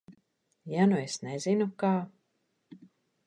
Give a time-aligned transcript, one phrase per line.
[0.71, 1.93] Ja nu es nezinu, kā?